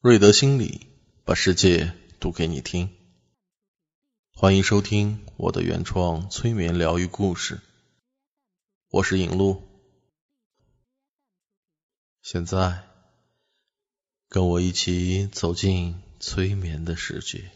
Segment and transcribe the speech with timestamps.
[0.00, 0.86] 瑞德心理
[1.24, 2.90] 把世界读给你听，
[4.32, 7.58] 欢迎收听我的原创催眠疗愈故事。
[8.92, 9.60] 我是影路，
[12.22, 12.84] 现在
[14.28, 17.50] 跟我一起走进催眠的世界。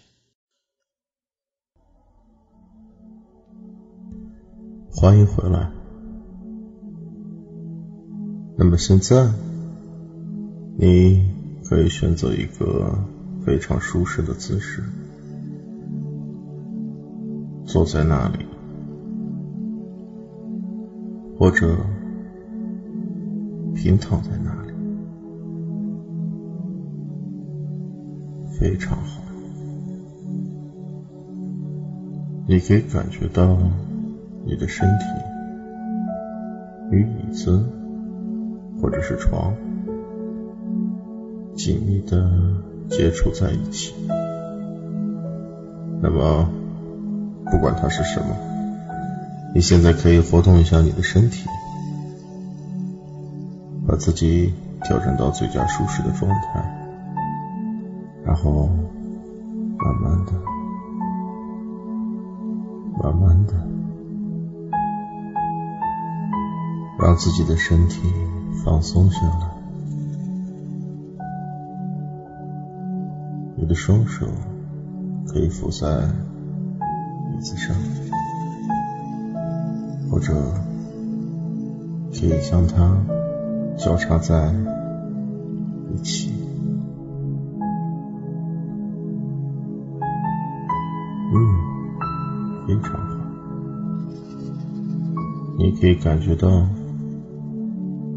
[4.91, 5.71] 欢迎回来。
[8.59, 9.33] 那么现在
[10.77, 11.41] 你。
[11.73, 12.99] 可以选择一个
[13.47, 14.83] 非常舒适的姿势，
[17.65, 18.45] 坐在那里，
[21.39, 21.75] 或者
[23.75, 24.75] 平躺在那里，
[28.61, 29.23] 非常好。
[32.47, 33.57] 你可以感觉到
[34.45, 35.05] 你的身体
[36.91, 37.65] 与椅子
[38.79, 39.55] 或者是床。
[41.55, 42.31] 紧密的
[42.91, 43.95] 接触在一起。
[46.01, 46.49] 那么，
[47.51, 48.35] 不管它是什么，
[49.55, 51.49] 你现在可以活动一下你的身体，
[53.87, 56.61] 把自己调整到最佳舒适的状态，
[58.25, 58.69] 然后
[59.79, 60.33] 慢慢的、
[63.03, 63.55] 慢慢的，
[66.99, 68.01] 让自己的身体
[68.65, 69.52] 放松下来。
[73.85, 74.29] 双手
[75.27, 75.89] 可以扶在
[77.35, 77.75] 椅子上，
[80.09, 80.33] 或者
[82.13, 82.97] 可以将它
[83.77, 84.55] 交叉在
[85.93, 86.33] 一起。
[91.35, 91.39] 嗯，
[92.69, 93.17] 非常好。
[95.59, 96.69] 你可以感觉到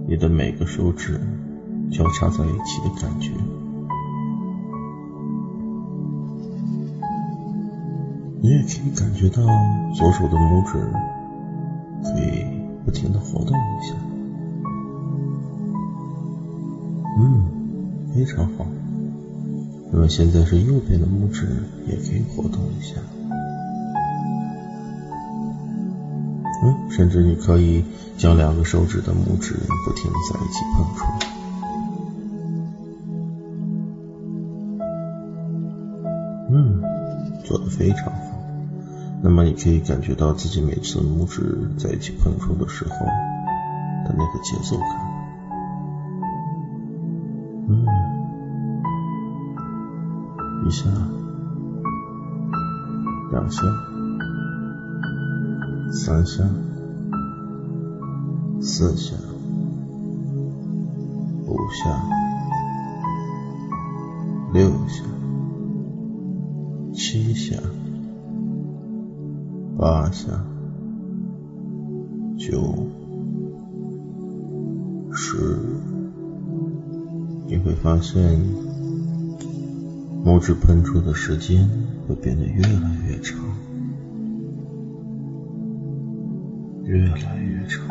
[0.07, 1.19] 你的每个手指
[1.91, 3.31] 交叉在一起的感觉。
[8.45, 9.41] 你也可以感觉到
[9.95, 10.73] 左手的拇指
[12.03, 12.45] 可以
[12.85, 13.95] 不停的活动一下，
[17.17, 17.43] 嗯，
[18.13, 18.67] 非常好。
[19.91, 21.47] 那么现在是右边的拇指
[21.87, 22.97] 也可以活动一下，
[26.61, 27.83] 嗯，甚至你可以
[28.15, 31.07] 将两个手指的拇指不停的在一起碰触，
[37.77, 38.21] 非常好。
[39.21, 43.05] 那么你可以感觉到自己每次拇指在一起碰触的时候
[44.05, 44.87] 的那个节奏感，
[47.69, 47.85] 嗯，
[50.67, 50.85] 一下，
[53.31, 53.61] 两下，
[55.91, 56.43] 三下，
[58.61, 59.15] 四下，
[61.47, 61.89] 五下，
[64.53, 65.03] 六下，
[66.95, 67.57] 七下。
[69.77, 70.31] 八下，
[72.37, 72.87] 九，
[75.11, 75.59] 十，
[77.45, 78.39] 你会发现
[80.23, 81.69] 拇指喷出的时间
[82.07, 83.37] 会变得越来越长，
[86.85, 87.85] 越来越长。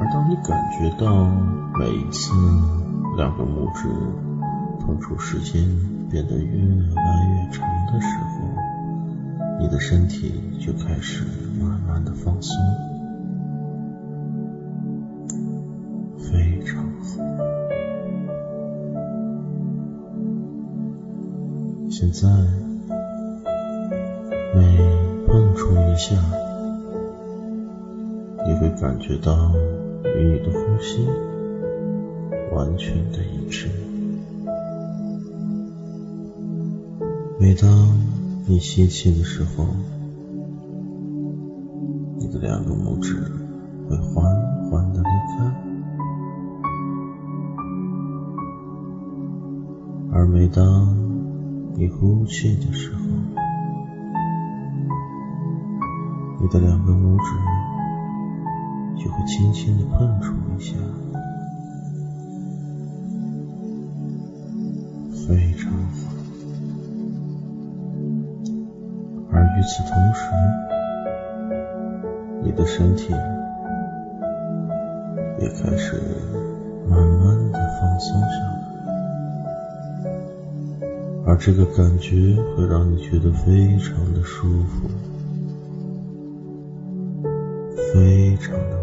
[0.00, 1.26] 而当你感觉到
[1.78, 2.32] 每一次
[3.18, 3.86] 两个拇指
[4.80, 5.62] 碰触时间
[6.10, 6.58] 变得越
[6.94, 11.24] 来越长的时候，你的身体就开始
[11.60, 12.56] 慢慢的放松，
[16.18, 17.22] 非常好。
[21.90, 22.28] 现在
[24.54, 24.78] 每
[25.26, 26.16] 碰触一下，
[28.46, 29.52] 你会感觉到
[30.16, 31.06] 与你的呼吸
[32.54, 33.68] 完全的一致。
[37.48, 37.96] 每当
[38.46, 39.64] 你吸气的时候，
[42.18, 43.14] 你的两个拇指
[43.88, 44.22] 会缓
[44.70, 45.50] 缓的离开；
[50.12, 50.94] 而每当
[51.74, 53.00] 你呼气的时候，
[56.42, 57.30] 你的两个拇指
[59.02, 60.76] 就会轻轻的碰触一下，
[65.26, 65.72] 非常
[69.58, 70.22] 与此同时，
[72.44, 73.12] 你的身体
[75.40, 76.00] 也开始
[76.88, 78.26] 慢慢的放松下
[80.80, 80.86] 来，
[81.26, 84.88] 而这个感觉会让你觉得非常的舒服，
[87.92, 88.77] 非常的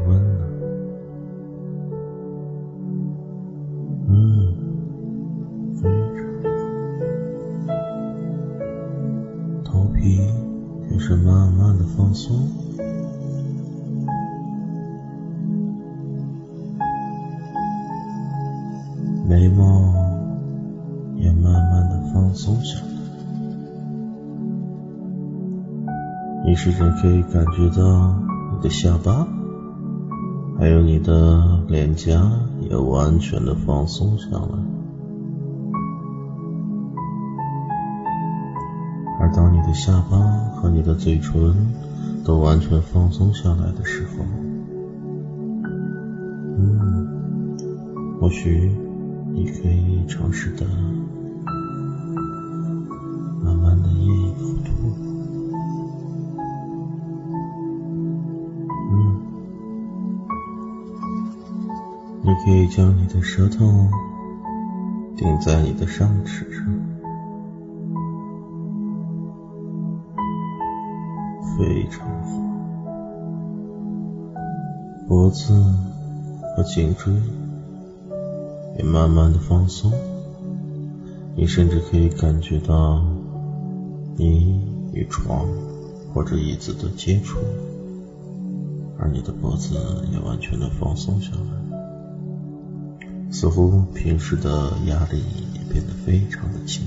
[22.36, 22.86] 松下来。
[26.46, 28.14] 你试着可以感觉到
[28.54, 29.28] 你的下巴，
[30.60, 34.60] 还有你的脸颊也完全的放松下来。
[39.20, 40.18] 而当你的下巴
[40.56, 41.56] 和你的嘴唇
[42.24, 44.24] 都完全放松下来的时候，
[46.60, 47.58] 嗯，
[48.20, 48.72] 或许
[49.34, 50.66] 你可以尝试的
[62.36, 63.66] 你可以将你的舌头
[65.16, 66.66] 顶在你的上齿上。
[71.58, 72.28] 非常好，
[75.08, 75.54] 脖子
[76.58, 77.14] 和颈椎
[78.78, 79.94] 也慢慢的放松，
[81.38, 83.02] 你甚至可以感觉到
[84.18, 84.62] 你
[84.92, 85.48] 与床
[86.14, 87.38] 或者椅子的接触，
[89.00, 89.76] 而你的脖子
[90.12, 91.65] 也完全的放松下来，
[93.38, 95.22] 似乎平时的压力
[95.54, 96.86] 也变得非常的轻。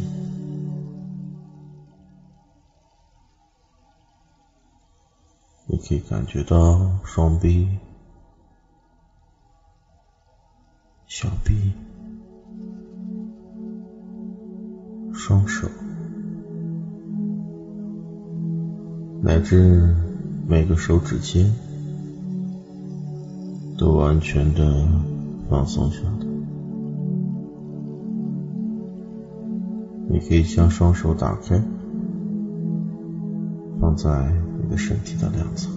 [5.66, 7.68] 你可以感觉到双臂、
[11.06, 11.74] 小臂、
[15.12, 15.68] 双手，
[19.22, 19.94] 乃至
[20.48, 21.52] 每个手指尖
[23.76, 24.88] 都完全的
[25.50, 26.27] 放松下来。
[30.08, 31.62] 你可以将双手打开，
[33.80, 34.32] 放在。
[34.60, 35.70] 你的身体的两侧，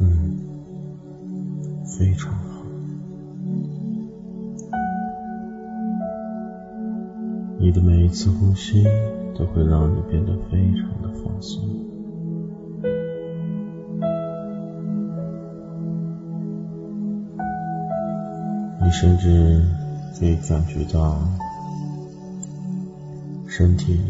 [0.00, 0.38] 嗯，
[1.84, 2.64] 非常好。
[7.60, 8.82] 你的每一次呼吸
[9.38, 11.62] 都会让你变得非常的放松。
[18.82, 19.62] 你甚至
[20.18, 21.18] 可以感觉到
[23.46, 24.00] 身体。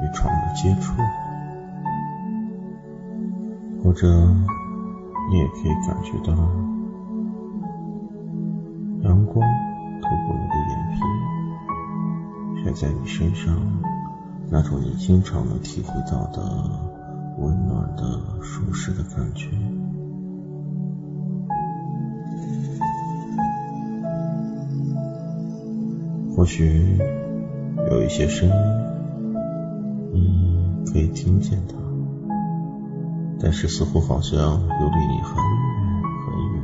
[0.00, 0.92] 与床的接触，
[3.82, 4.06] 或者
[5.28, 6.32] 你也可以感觉到
[9.02, 9.44] 阳光
[10.00, 10.96] 透过你的眼皮
[12.64, 13.60] 晒在你身上，
[14.48, 16.40] 那种你经常能体会到的
[17.38, 19.48] 温暖的、舒适的感觉。
[26.38, 26.96] 或许
[27.90, 28.54] 有一些声音。
[30.12, 31.74] 你可以听见它，
[33.40, 35.42] 但是似乎好像又离你很远
[36.22, 36.62] 很远，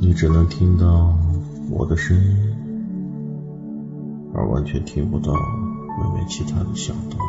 [0.00, 1.16] 你只能听到
[1.70, 2.36] 我的声音，
[4.34, 5.38] 而完全听不到外
[6.14, 7.20] 面其他的响动。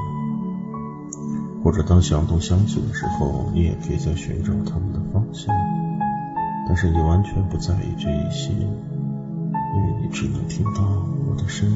[1.63, 5.53] 或者当响动响起的时候，你也可以在寻找它们的方向，
[6.67, 8.49] 但是你完全不在意这一些，
[10.01, 10.81] 你只能听到
[11.29, 11.75] 我的声音。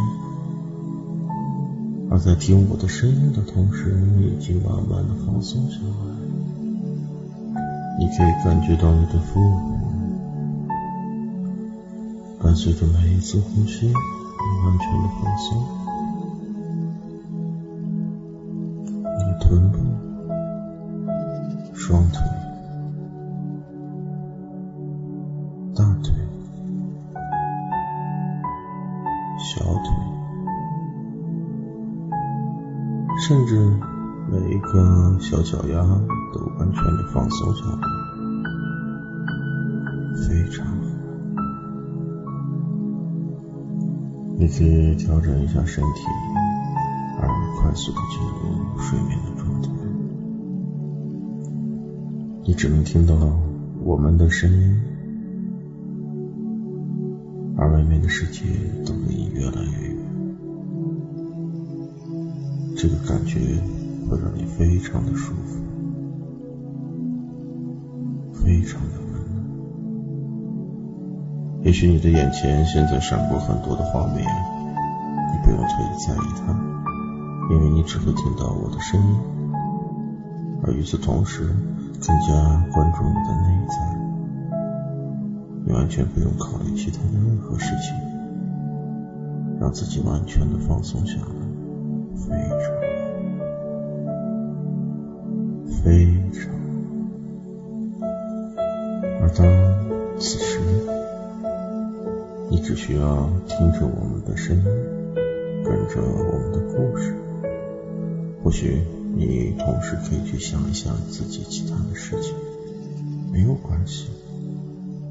[2.10, 6.16] 而在听我的声音的同时，你已经慢慢的放松下来。
[8.00, 9.78] 你可以感觉到你的腹部
[12.42, 13.94] 伴随着每一次呼吸，你
[14.64, 15.66] 完全的放松。
[19.04, 19.78] 你的臀部、
[21.74, 22.22] 双腿、
[33.28, 33.60] 甚至
[34.32, 35.84] 每一个小脚丫
[36.34, 37.78] 都完全的放松下来，
[40.16, 40.72] 非常好。
[44.38, 46.06] 你可以调整一下身体，
[47.20, 47.28] 而
[47.60, 49.68] 快速的进入睡眠的状态。
[52.46, 53.14] 你只能听到
[53.84, 54.82] 我们的声音，
[57.58, 58.46] 而外面的世界
[58.86, 59.97] 都离你越来越远。
[62.78, 63.40] 这个感觉
[64.08, 65.60] 会让你非常的舒服，
[68.32, 69.44] 非常的温暖。
[71.64, 76.54] 也许你的眼前现在闪过很多的画面，你不用特意在意它，
[77.50, 79.16] 因为你只会听到我的声音，
[80.64, 81.50] 而与此同时
[82.00, 83.76] 更加关注你的内在，
[85.66, 87.96] 你完全不用考虑其他的任何事情，
[89.60, 91.47] 让自己完全的放松下来。
[92.18, 92.66] 非常
[95.84, 95.86] 非
[96.34, 96.40] 常。
[99.22, 99.40] 而当
[100.20, 100.60] 此时，
[102.50, 104.64] 你只需要听着我们的声音，
[105.64, 107.16] 跟着我们的故事，
[108.44, 108.82] 或许
[109.16, 112.34] 你同时可以去想一想自己其他的事情，
[113.32, 114.08] 没有关系。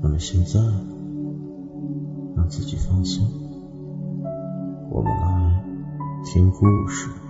[0.02, 0.60] 那么现在，
[2.36, 3.26] 让自己放松，
[6.36, 7.25] 听故事。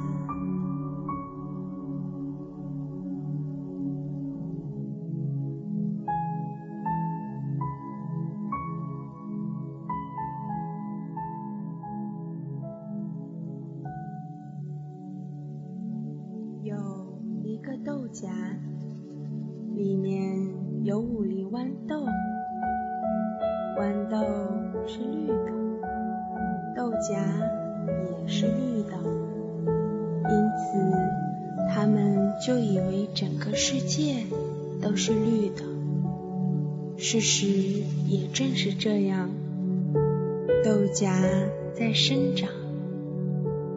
[41.78, 42.48] 在生长，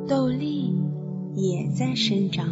[0.07, 0.73] 豆粒
[1.35, 2.47] 也在生长，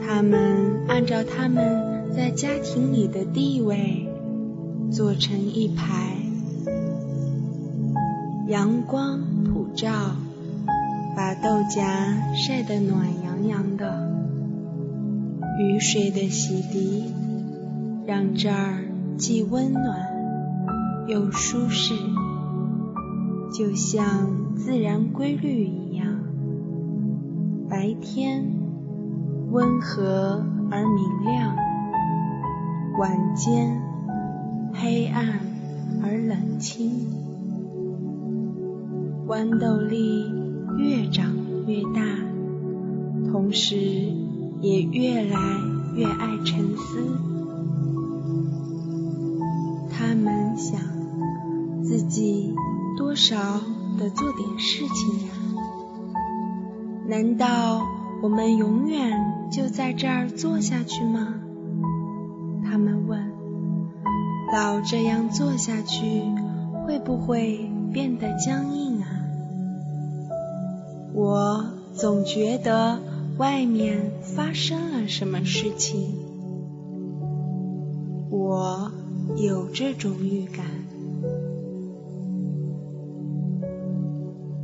[0.00, 4.06] 它们按照它们在家庭里的地位。
[4.90, 6.16] 做成一排，
[8.48, 10.16] 阳光普照，
[11.16, 14.10] 把豆荚晒得暖洋洋的。
[15.60, 17.04] 雨水的洗涤，
[18.04, 18.82] 让这儿
[19.16, 19.84] 既温暖
[21.06, 21.94] 又舒适，
[23.52, 26.06] 就像自然规律一样。
[27.68, 28.44] 白天
[29.50, 31.56] 温和而明亮，
[32.98, 33.80] 晚间。
[34.72, 35.40] 黑暗
[36.02, 36.92] 而冷清，
[39.26, 40.30] 豌豆粒
[40.78, 41.26] 越长
[41.66, 42.00] 越大，
[43.30, 43.76] 同时
[44.60, 45.38] 也越来
[45.96, 47.04] 越爱沉思。
[49.90, 50.80] 他们想
[51.82, 52.39] 自己
[53.20, 53.36] 少
[53.98, 55.32] 得做点事情呀？
[57.06, 57.82] 难道
[58.22, 59.12] 我们永远
[59.52, 61.34] 就在这儿坐下去吗？
[62.64, 63.20] 他们问。
[64.54, 66.22] 老这样做下去，
[66.86, 69.06] 会不会变得僵硬啊？
[71.12, 71.62] 我
[71.92, 73.00] 总觉得
[73.36, 76.14] 外面发生了什么事情，
[78.30, 78.90] 我
[79.36, 80.64] 有这种预感。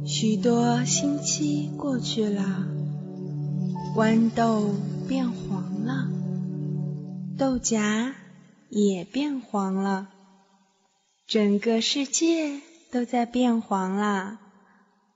[0.07, 2.67] 许多星期过去了，
[3.97, 4.75] 豌豆
[5.09, 6.09] 变黄了，
[7.37, 8.15] 豆荚。
[8.69, 10.09] 也变黄了，
[11.29, 12.61] 整个世界
[12.91, 14.41] 都在变黄了。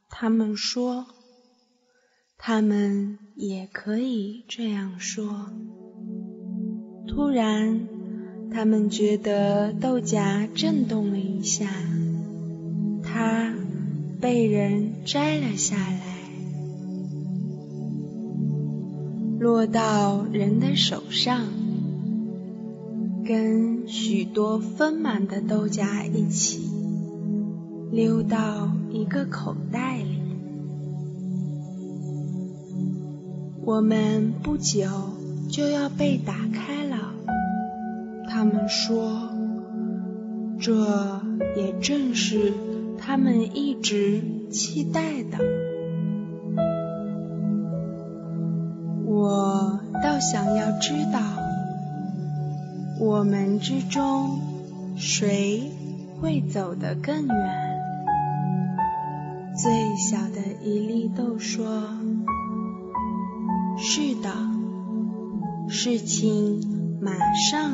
[0.09, 1.07] 他们说，
[2.39, 5.51] 他们也可以这样说。
[7.09, 7.89] 突然，
[8.53, 11.67] 他们觉得豆荚震动了一下，
[13.03, 13.53] 它
[14.21, 16.03] 被人摘了下来，
[19.39, 21.47] 落到人的手上。
[23.25, 26.69] 跟许多丰满的豆荚一起
[27.93, 30.21] 溜到一个口袋里。
[33.65, 34.89] 我们不久
[35.49, 37.15] 就要被打开了，
[38.29, 39.31] 他们说，
[40.59, 41.23] 这
[41.57, 42.53] 也正是
[43.11, 45.39] 他们一直期待的。
[49.05, 51.19] 我倒想要知道。
[53.01, 54.39] 我们之中，
[54.97, 55.73] 谁
[56.21, 57.81] 会走得更远？
[59.57, 61.89] 最小的一粒豆说
[63.77, 64.31] ：“是的，
[65.69, 67.73] 事情马上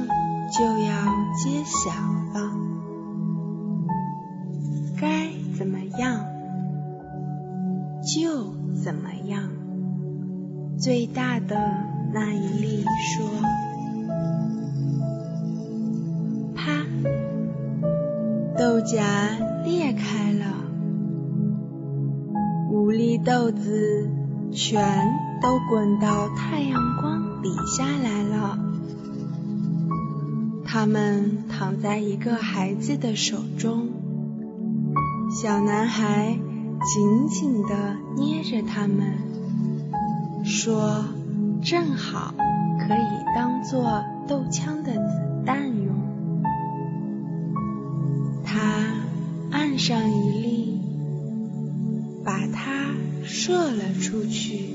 [0.58, 1.04] 就要
[1.44, 2.15] 揭晓
[10.86, 11.56] 最大的
[12.14, 13.28] 那一粒说。
[16.54, 16.86] 啪
[18.56, 19.02] 豆荚
[19.64, 20.46] 裂开了，
[22.70, 24.08] 五粒豆子
[24.52, 24.80] 全
[25.42, 28.56] 都滚到太阳光底下来了。
[30.64, 33.88] 它们躺在一个孩子的手中，
[35.32, 36.38] 小男孩
[36.94, 39.25] 紧紧地捏着它们，
[40.46, 41.04] 说
[41.60, 42.32] ：“正好
[42.78, 45.92] 可以当做豆枪的子弹用。”
[48.46, 48.60] 他
[49.50, 50.80] 按上一粒，
[52.24, 54.70] 把它射了出去。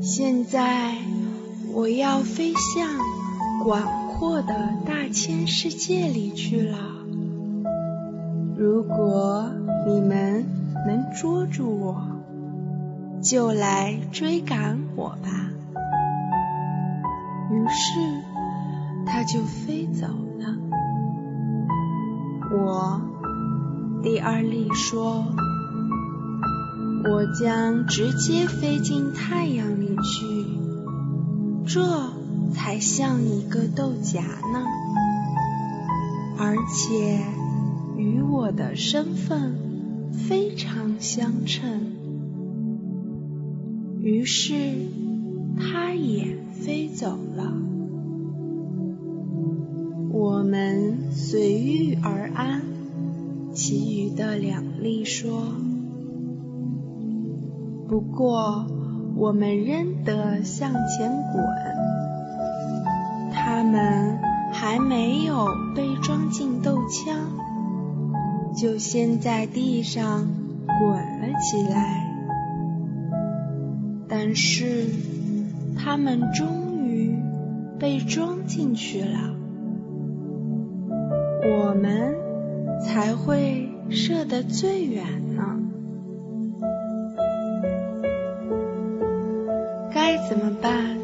[0.00, 0.94] 现在
[1.74, 2.88] 我要飞向
[3.62, 4.54] 广阔的
[4.86, 6.78] 大千世界里去了。
[8.56, 9.50] 如果
[9.86, 10.46] 你们
[10.86, 12.02] 能捉住我，
[13.22, 15.50] 就来追赶我吧。
[17.50, 18.00] 于是，
[19.06, 20.56] 它就飞走了。
[22.52, 23.00] 我，
[24.02, 25.24] 第二粒说。
[27.02, 30.44] 我将直接飞进太阳里去，
[31.66, 31.80] 这
[32.52, 34.66] 才像一个豆荚呢，
[36.38, 37.22] 而且
[37.96, 39.56] 与我的身份
[40.28, 41.80] 非常相称。
[44.02, 44.54] 于是，
[45.58, 47.52] 它也飞走了。
[50.12, 52.62] 我们随遇而安。
[53.52, 55.42] 其余的两粒说。
[57.88, 58.64] 不过，
[59.16, 61.44] 我们仍得向前滚。
[63.32, 64.18] 它们
[64.52, 67.18] 还没有被装进豆枪，
[68.56, 70.28] 就先在地上
[70.66, 72.06] 滚了起来。
[74.08, 74.86] 但是，
[75.76, 77.16] 它们终于
[77.78, 79.34] 被装进去了，
[81.42, 82.14] 我们
[82.82, 85.04] 才会射得最远
[85.34, 85.58] 呢。
[89.92, 90.98] 该怎么办？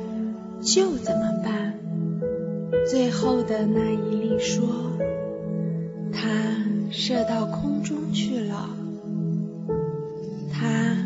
[0.61, 1.75] 就怎么办。
[2.91, 4.67] 最后的那一粒说
[6.13, 6.29] ：“它
[6.91, 8.71] 射到空中去了，
[10.53, 10.97] 它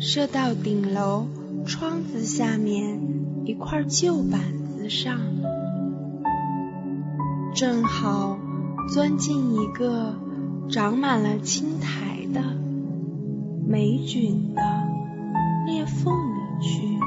[0.00, 1.26] 射到顶楼
[1.66, 3.00] 窗子下面
[3.44, 4.40] 一块旧板
[4.76, 5.18] 子上，
[7.54, 8.38] 正好
[8.92, 10.14] 钻进一个
[10.70, 12.42] 长满了青苔的
[13.66, 14.62] 霉菌的
[15.66, 16.98] 裂缝里去。”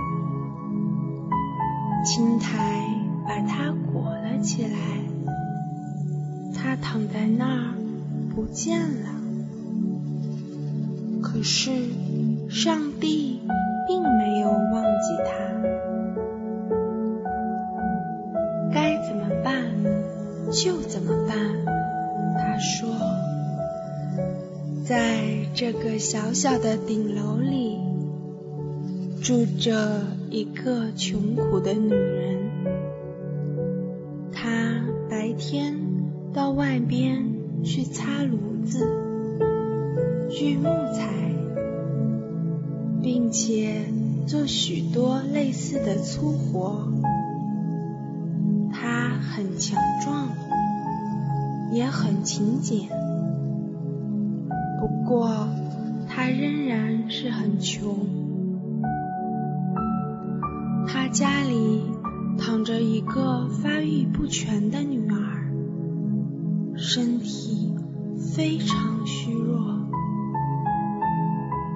[2.04, 2.84] 青苔
[3.28, 4.70] 把它裹了起来，
[6.56, 7.76] 它躺在那儿
[8.36, 9.10] 不见了。
[11.22, 11.72] 可是
[12.50, 13.40] 上帝
[13.88, 15.32] 并没有忘记他。
[18.74, 19.72] 该怎么办
[20.52, 21.36] 就怎么办。
[22.38, 22.90] 他说，
[24.86, 27.80] 在这个小小的顶楼里
[29.22, 30.02] 住着。
[30.34, 32.38] 一个穷苦的女人，
[34.32, 35.76] 她白天
[36.34, 37.31] 到外边
[37.64, 38.80] 去擦炉子、
[40.30, 41.34] 锯木材，
[43.02, 43.86] 并且
[44.26, 46.92] 做许多类似的粗活。
[48.72, 50.30] 他很强壮，
[51.72, 52.90] 也很勤俭，
[54.80, 55.48] 不过
[56.08, 57.96] 他仍然是很穷。
[60.88, 61.84] 他家里
[62.38, 65.52] 躺着一个发育不全的女儿，
[66.76, 67.11] 身
[68.42, 69.86] 非常虚弱。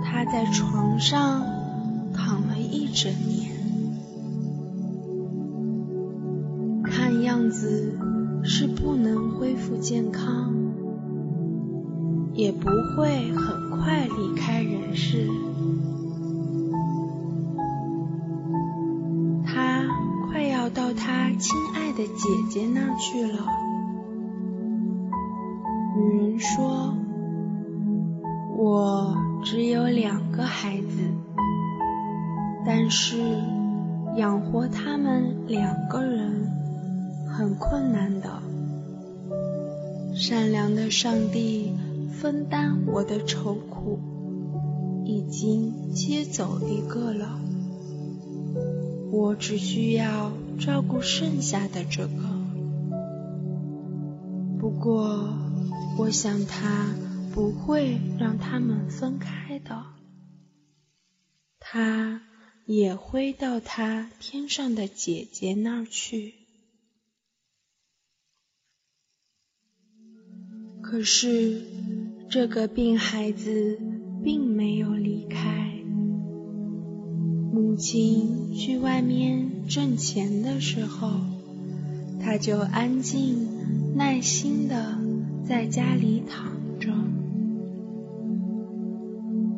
[0.03, 1.43] 他在床上
[2.11, 3.51] 躺了一整年，
[6.83, 7.95] 看样子
[8.43, 10.55] 是不能恢复健康，
[12.33, 15.29] 也不会很快离开人世。
[19.45, 19.85] 他
[20.31, 23.45] 快要到他亲爱的姐姐那去了。
[26.05, 26.95] 女人说
[28.57, 30.85] ：“我只有两个孩子，
[32.63, 33.17] 但是
[34.15, 36.47] 养活他们两个人
[37.27, 38.29] 很困难的。
[40.13, 41.73] 善良的上帝
[42.11, 43.99] 分担我的愁苦，
[45.03, 47.39] 已经接走一个了。
[49.11, 52.13] 我只需要。”照顾剩下的这个，
[54.57, 55.27] 不过
[55.97, 56.93] 我想他
[57.33, 59.85] 不会让他们分开的，
[61.59, 62.21] 他
[62.65, 66.33] 也会到他天上的姐姐那儿去。
[70.81, 71.63] 可是
[72.29, 73.79] 这个病孩子
[74.23, 75.71] 并没有离开。
[77.53, 81.09] 母亲去外面挣钱的时候，
[82.21, 84.99] 他就安静耐心的
[85.47, 86.91] 在家里躺着。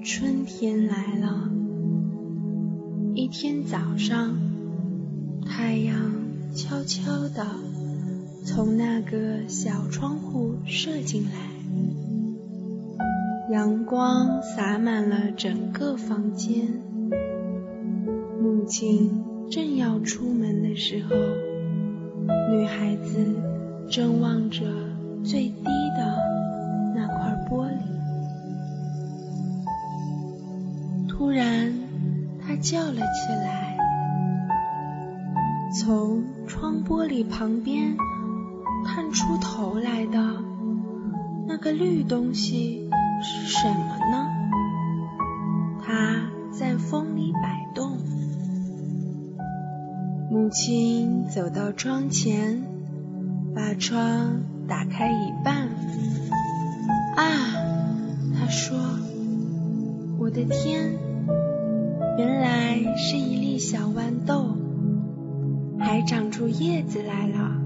[0.03, 1.49] 春天来了，
[3.15, 4.37] 一天早上，
[5.45, 6.11] 太阳
[6.53, 7.45] 悄悄的
[8.43, 11.29] 从那个小窗户射进来，
[13.53, 16.67] 阳光洒满了整个房间。
[18.41, 21.15] 母亲正要出门的时候，
[22.53, 23.25] 女孩子
[23.89, 24.65] 正望着
[25.23, 25.49] 最
[32.69, 33.77] 叫了起来，
[35.79, 37.95] 从窗玻璃旁边。
[38.85, 40.19] 探出头来的
[41.47, 42.89] 那个绿东西
[43.21, 44.27] 是什么呢？
[45.81, 47.97] 它在风里摆动。
[50.29, 52.63] 母亲走到窗前，
[53.55, 55.67] 把窗打开一半。
[57.15, 57.25] 啊，
[58.37, 58.77] 她说
[60.19, 60.93] ：“我的天，
[62.17, 64.57] 原来是一粒小豌豆，
[65.79, 67.61] 还长出叶子来了。”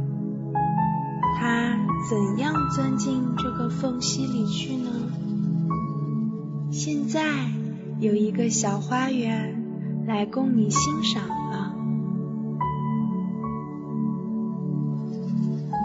[1.39, 1.77] 它
[2.09, 4.89] 怎样钻进这个缝隙里去呢？
[6.69, 7.21] 现在
[7.99, 11.73] 有一个小花园来供你欣赏了。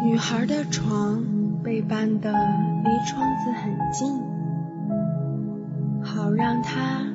[0.05, 1.23] 女孩的床
[1.63, 4.21] 被搬得离窗子很近，
[6.05, 7.07] 好让她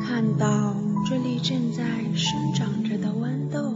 [0.00, 0.74] 看到
[1.08, 1.82] 这里正在
[2.14, 3.74] 生长着的豌豆。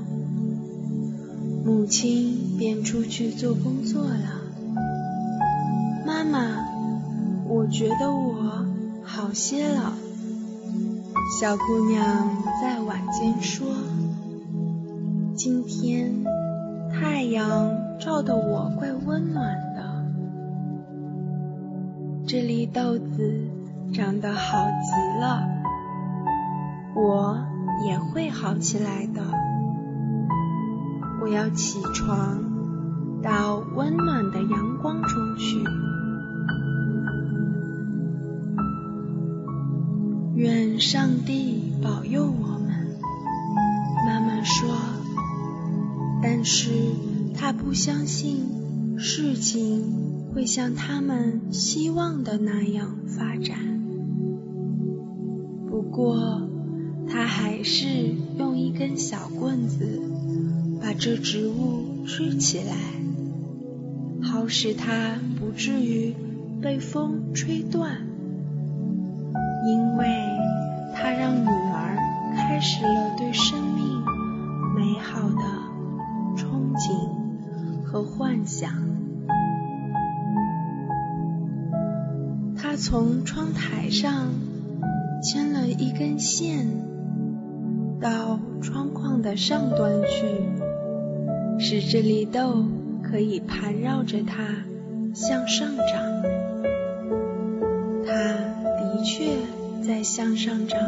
[1.65, 4.41] 母亲便出去做工作了。
[6.07, 6.65] 妈妈，
[7.49, 8.65] 我觉得我
[9.03, 9.93] 好些了。
[11.41, 12.29] 小姑娘
[12.63, 13.67] 在晚间说
[15.35, 16.13] ：“今天
[16.93, 20.07] 太阳照得我怪温暖的，
[22.27, 23.49] 这粒豆子
[23.93, 25.43] 长得好极了，
[26.97, 27.39] 我
[27.87, 29.23] 也会好起来的。”
[31.23, 32.41] 我要起床，
[33.23, 35.65] 到温暖的阳光中去。
[40.37, 42.99] 愿上帝保佑我们，
[44.07, 44.69] 妈妈说。
[46.23, 46.71] 但是
[47.35, 53.59] 她不相信事情会像他们希望的那样发展。
[55.69, 56.49] 不过，
[57.09, 57.87] 他还是
[58.39, 60.01] 用一根小棍子。
[60.79, 62.77] 把这植物支起来，
[64.23, 66.15] 好使它不至于
[66.63, 68.07] 被风吹断。
[69.67, 70.07] 因为
[70.95, 71.99] 他让女儿
[72.37, 73.85] 开始了对生命
[74.77, 75.43] 美好的
[76.37, 78.71] 憧憬和幻想。
[82.57, 84.29] 他从窗台上
[85.21, 86.69] 牵了一根线
[88.01, 90.27] 到窗框的上端去。
[91.59, 92.65] 使这粒豆
[93.03, 94.45] 可以盘绕着它
[95.15, 96.23] 向上长，
[98.05, 99.37] 它的确
[99.83, 100.79] 在向上长。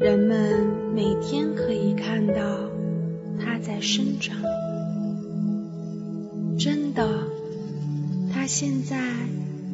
[0.00, 2.34] 人们每天可以看到
[3.38, 4.34] 它在生长。
[6.58, 7.06] 真的，
[8.32, 8.96] 它现在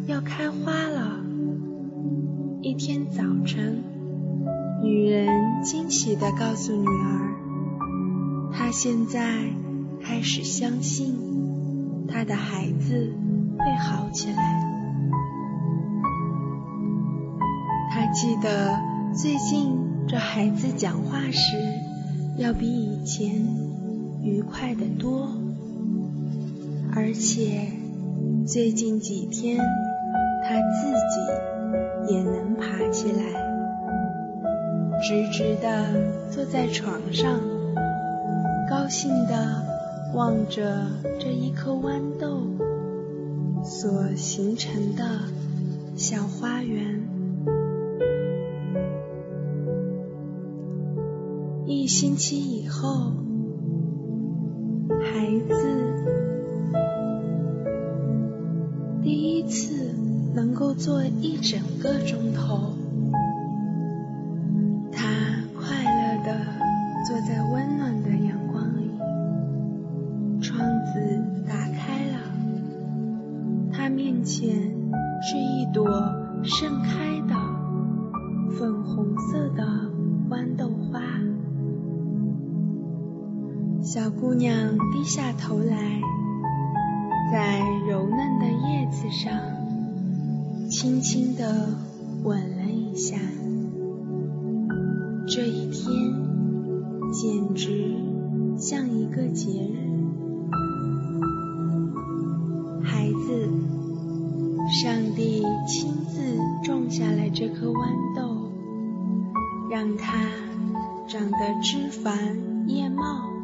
[0.06, 1.15] 要开花了。
[6.06, 8.52] 喜地告诉女儿。
[8.52, 9.28] 他现在
[10.00, 11.16] 开始相信
[12.06, 13.12] 他的孩子
[13.58, 14.62] 会好起来。
[17.90, 18.78] 他记得
[19.16, 21.56] 最近这孩子讲话时
[22.38, 23.44] 要比以前
[24.22, 25.28] 愉快得多，
[26.94, 27.66] 而且
[28.46, 33.24] 最近几天他自己也能爬起来，
[35.02, 37.40] 直直地坐在床上。
[38.68, 39.62] 高兴地
[40.14, 40.86] 望着
[41.18, 42.42] 这一颗豌豆
[43.64, 45.04] 所形成的
[45.96, 47.00] 小花园。
[51.66, 53.12] 一星期以后，
[54.88, 55.54] 孩子
[59.02, 59.94] 第一次
[60.34, 62.75] 能够坐一整个钟头。
[83.96, 85.98] 小姑娘低下头来，
[87.32, 89.32] 在柔嫩的叶子上
[90.68, 91.70] 轻轻地
[92.22, 93.16] 吻了一下。
[95.26, 96.12] 这一天
[97.10, 97.96] 简直
[98.58, 99.88] 像一个节日。
[102.84, 103.48] 孩子，
[104.78, 106.20] 上帝亲自
[106.62, 108.52] 种下了这颗豌豆，
[109.70, 110.12] 让它
[111.08, 113.34] 长得枝繁叶茂。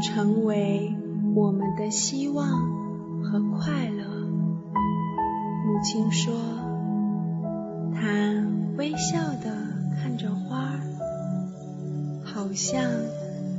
[0.00, 0.94] 成为
[1.34, 2.46] 我们的希望
[3.22, 4.04] 和快乐。
[5.66, 6.34] 母亲说，
[7.94, 8.00] 她
[8.76, 9.54] 微笑地
[9.96, 10.80] 看着花儿，
[12.24, 12.82] 好像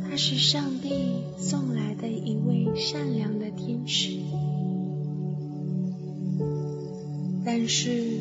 [0.04, 4.20] 它是上帝送来的一位善良的天使。
[7.46, 8.20] 但是，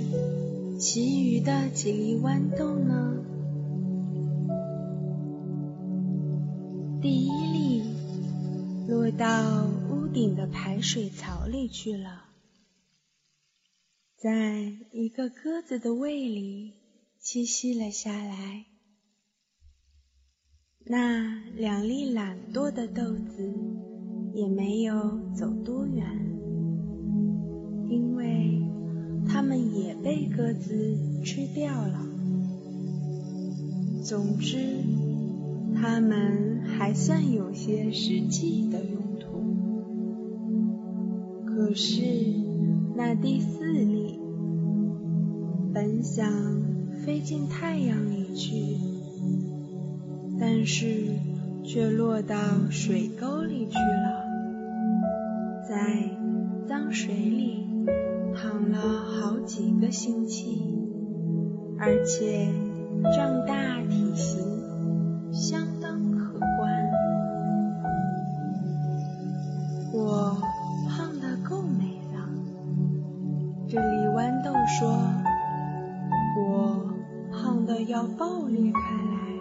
[0.78, 3.14] 其余的几粒豌豆呢？
[7.00, 7.27] 第一
[9.18, 12.26] 到屋顶的排水槽里去了，
[14.16, 16.74] 在一个鸽子的胃里
[17.20, 18.66] 栖息了下来。
[20.86, 23.52] 那两粒懒惰的豆子
[24.34, 26.06] 也没有走多远，
[27.90, 28.62] 因为。
[29.30, 32.06] 它们也被鸽子吃掉了。
[34.02, 34.56] 总之，
[35.74, 38.82] 它们还算有些实际的
[41.68, 42.00] 可是，
[42.96, 44.18] 那第四粒
[45.74, 46.26] 本想
[47.04, 48.74] 飞进太阳里去，
[50.40, 50.86] 但是
[51.62, 52.34] 却落到
[52.70, 54.24] 水沟里去了，
[55.68, 56.08] 在
[56.66, 57.66] 脏水里。
[58.34, 60.62] 躺了好几个星期，
[61.78, 62.48] 而且
[63.14, 64.40] 胀大体型，
[65.30, 65.67] 相
[78.18, 79.38] 爆裂开来。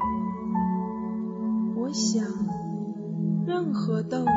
[1.76, 2.24] 我想，
[3.46, 4.28] 任何豆子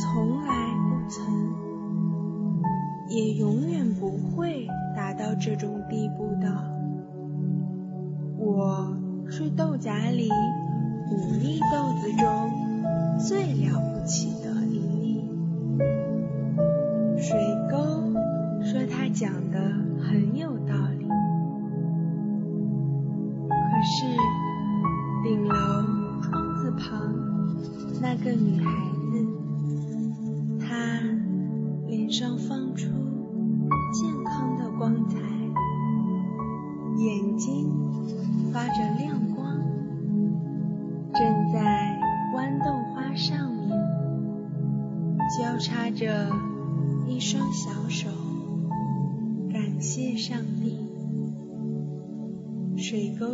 [0.00, 0.54] 从来
[0.88, 1.52] 不曾。
[3.08, 6.46] 也永远不会达到这种地步的。
[8.38, 8.96] 我
[9.28, 10.30] 是豆荚里
[11.10, 12.50] 五粒豆子中
[13.18, 14.41] 最了不起
[23.84, 24.04] 是
[25.24, 25.54] 顶楼
[26.22, 27.12] 窗子旁
[28.00, 28.70] 那个女孩
[29.10, 29.26] 子，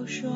[0.08, 0.30] 说：“